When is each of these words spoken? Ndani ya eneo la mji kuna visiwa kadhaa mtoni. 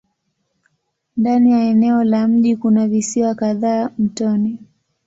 Ndani 1.17 1.51
ya 1.51 1.59
eneo 1.59 2.03
la 2.03 2.27
mji 2.27 2.55
kuna 2.55 2.87
visiwa 2.87 3.35
kadhaa 3.35 3.89
mtoni. 3.97 4.59